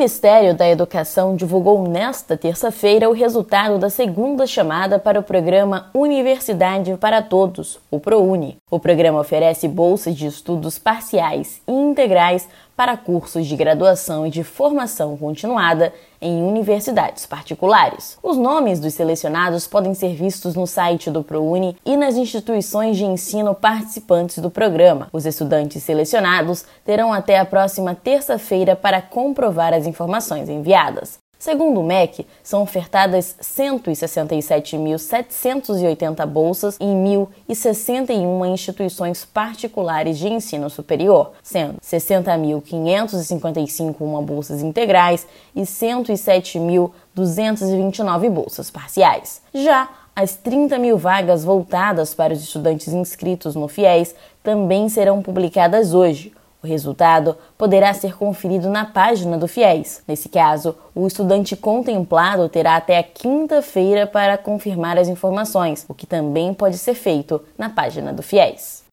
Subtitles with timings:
[0.00, 6.96] Ministério da Educação divulgou nesta terça-feira o resultado da segunda chamada para o programa Universidade
[6.96, 8.56] para Todos, o ProUni.
[8.70, 14.42] O programa oferece bolsas de estudos parciais e integrais para cursos de graduação e de
[14.42, 18.18] formação continuada em universidades particulares.
[18.22, 23.04] Os nomes dos selecionados podem ser vistos no site do ProUni e nas instituições de
[23.04, 25.08] ensino participantes do programa.
[25.12, 31.19] Os estudantes selecionados terão até a próxima terça-feira para comprovar as informações enviadas.
[31.40, 37.02] Segundo o MEC, são ofertadas 167.780 bolsas em
[37.48, 49.40] 1.061 instituições particulares de ensino superior, sendo 60.551 bolsas integrais e 107.229 bolsas parciais.
[49.54, 55.94] Já as 30 mil vagas voltadas para os estudantes inscritos no FIES também serão publicadas
[55.94, 56.34] hoje.
[56.62, 60.02] O resultado poderá ser conferido na página do FIES.
[60.06, 66.06] Nesse caso, o estudante contemplado terá até a quinta-feira para confirmar as informações, o que
[66.06, 68.84] também pode ser feito na página do FIES.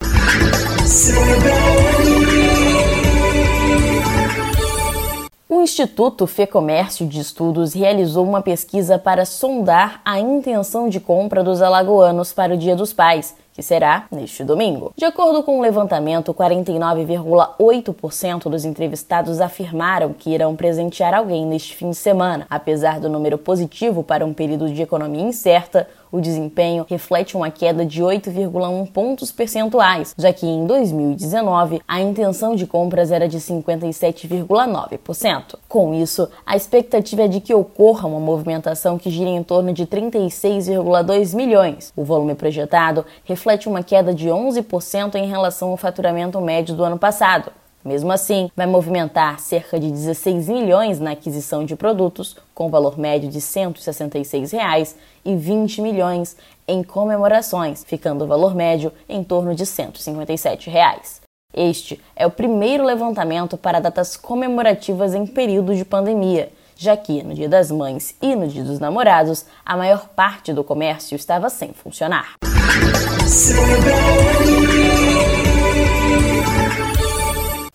[5.49, 11.61] O Instituto Fecomércio de Estudos realizou uma pesquisa para sondar a intenção de compra dos
[11.61, 14.93] alagoanos para o Dia dos Pais que será neste domingo.
[14.95, 21.75] De acordo com o um levantamento, 49,8% dos entrevistados afirmaram que irão presentear alguém neste
[21.75, 22.45] fim de semana.
[22.51, 27.83] Apesar do número positivo para um período de economia incerta, o desempenho reflete uma queda
[27.85, 35.57] de 8,1 pontos percentuais, já que em 2019 a intenção de compras era de 57,9%.
[35.67, 39.85] Com isso, a expectativa é de que ocorra uma movimentação que gire em torno de
[39.85, 41.91] 36,2 milhões.
[41.95, 46.99] O volume projetado reflete uma queda de 11% em relação ao faturamento médio do ano
[46.99, 47.51] passado.
[47.85, 53.29] Mesmo assim, vai movimentar cerca de 16 milhões na aquisição de produtos, com valor médio
[53.29, 56.35] de 166 reais, e 20 milhões
[56.67, 61.21] em comemorações, ficando o valor médio em torno de 157 reais.
[61.53, 67.33] Este é o primeiro levantamento para datas comemorativas em período de pandemia, já que no
[67.33, 71.71] Dia das Mães e no Dia dos Namorados, a maior parte do comércio estava sem
[71.71, 72.35] funcionar.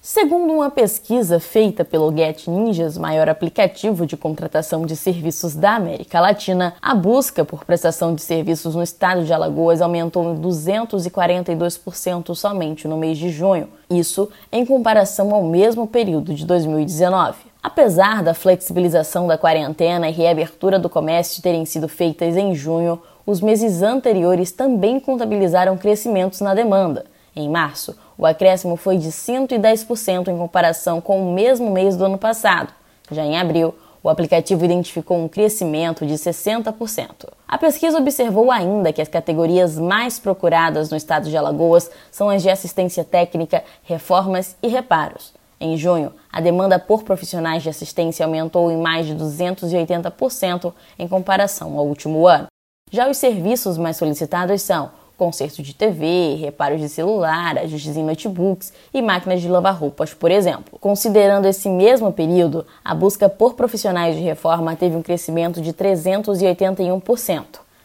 [0.00, 6.20] Segundo uma pesquisa feita pelo Get Ninjas, maior aplicativo de contratação de serviços da América
[6.20, 12.88] Latina, a busca por prestação de serviços no estado de Alagoas aumentou em 242% somente
[12.88, 17.52] no mês de junho, isso em comparação ao mesmo período de 2019.
[17.62, 23.40] Apesar da flexibilização da quarentena e reabertura do comércio terem sido feitas em junho, os
[23.40, 27.04] meses anteriores também contabilizaram crescimentos na demanda.
[27.34, 32.18] Em março, o acréscimo foi de 110% em comparação com o mesmo mês do ano
[32.18, 32.72] passado.
[33.10, 37.28] Já em abril, o aplicativo identificou um crescimento de 60%.
[37.46, 42.42] A pesquisa observou ainda que as categorias mais procuradas no estado de Alagoas são as
[42.42, 45.32] de assistência técnica, reformas e reparos.
[45.60, 51.78] Em junho, a demanda por profissionais de assistência aumentou em mais de 280% em comparação
[51.78, 52.51] ao último ano.
[52.92, 58.70] Já os serviços mais solicitados são conserto de TV, reparos de celular, ajustes em notebooks
[58.92, 60.78] e máquinas de lavar roupas, por exemplo.
[60.78, 67.44] Considerando esse mesmo período, a busca por profissionais de reforma teve um crescimento de 381%.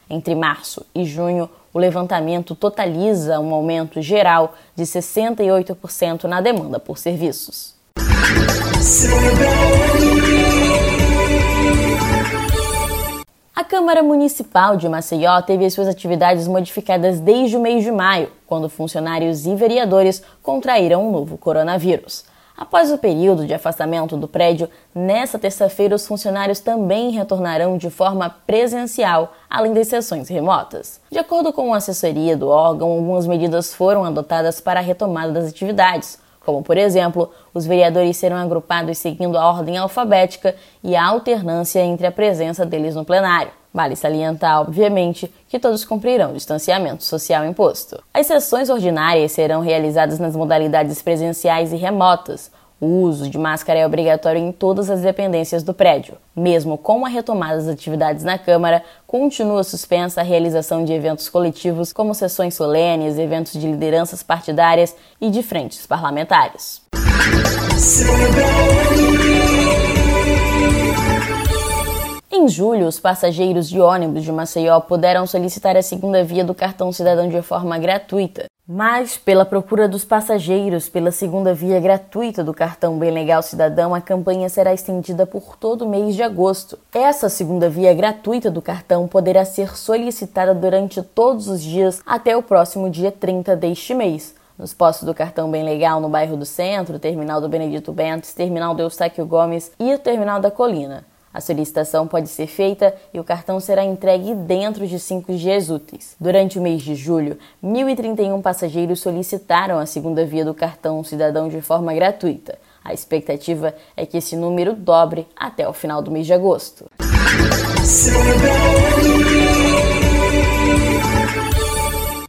[0.09, 6.97] Entre março e junho, o levantamento totaliza um aumento geral de 68% na demanda por
[6.97, 7.75] serviços.
[13.87, 18.67] Câmara Municipal de Maceió teve as suas atividades modificadas desde o mês de maio, quando
[18.67, 22.25] funcionários e vereadores contraíram o um novo coronavírus.
[22.57, 28.29] Após o período de afastamento do prédio, nesta terça-feira os funcionários também retornarão de forma
[28.29, 30.99] presencial, além das sessões remotas.
[31.09, 35.47] De acordo com a assessoria do órgão, algumas medidas foram adotadas para a retomada das
[35.47, 41.81] atividades como, por exemplo, os vereadores serão agrupados seguindo a ordem alfabética e a alternância
[41.81, 43.51] entre a presença deles no plenário.
[43.77, 48.03] Vale salientar, obviamente, que todos cumprirão o distanciamento social imposto.
[48.11, 52.49] As sessões ordinárias serão realizadas nas modalidades presenciais e remotas.
[52.81, 56.15] O uso de máscara é obrigatório em todas as dependências do prédio.
[56.35, 61.93] Mesmo com a retomada das atividades na Câmara, continua suspensa a realização de eventos coletivos,
[61.93, 66.81] como sessões solenes, eventos de lideranças partidárias e de frentes parlamentares.
[72.29, 76.91] Em julho, os passageiros de ônibus de Maceió puderam solicitar a segunda via do cartão
[76.91, 78.47] cidadão de forma gratuita.
[78.67, 84.01] Mas, pela procura dos passageiros pela segunda via gratuita do cartão Bem Legal Cidadão, a
[84.01, 86.77] campanha será estendida por todo o mês de agosto.
[86.93, 92.43] Essa segunda via gratuita do cartão poderá ser solicitada durante todos os dias até o
[92.43, 94.35] próximo dia 30 deste mês.
[94.59, 98.75] Nos postos do cartão Bem Legal no bairro do Centro, terminal do Benedito Bentes, terminal
[98.75, 101.05] do Eustáquio Gomes e o terminal da Colina.
[101.37, 106.15] A solicitação pode ser feita e o cartão será entregue dentro de cinco dias úteis.
[106.19, 111.61] Durante o mês de julho, 1.031 passageiros solicitaram a segunda via do cartão cidadão de
[111.61, 112.57] forma gratuita.
[112.83, 116.89] A expectativa é que esse número dobre até o final do mês de agosto.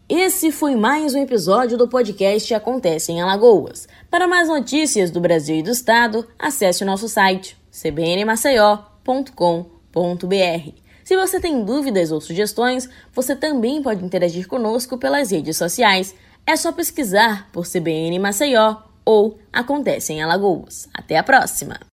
[0.06, 3.88] Esse foi mais um episódio do podcast Acontece em Alagoas.
[4.10, 10.72] Para mais notícias do Brasil e do Estado, acesse o nosso site cbnmaceió.com www.cultura.com.br.
[11.02, 16.14] Se você tem dúvidas ou sugestões, você também pode interagir conosco pelas redes sociais.
[16.46, 20.86] É só pesquisar por CBN Maceió ou Acontece em Alagoas.
[20.92, 21.87] Até a próxima!